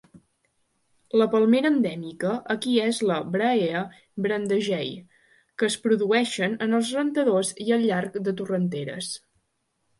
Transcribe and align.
La 1.21 1.27
palmera 1.33 1.71
endèmica 1.73 2.31
aquí 2.53 2.73
és 2.85 3.01
la 3.11 3.19
"Brahea 3.35 3.83
brandegeei" 4.27 4.91
que 5.37 5.71
es 5.71 5.79
produeixen 5.87 6.59
en 6.69 6.77
els 6.81 6.93
rentadors 7.01 7.55
i 7.69 7.73
al 7.79 7.89
llarg 7.93 8.21
de 8.31 8.39
torrenteres. 8.43 9.15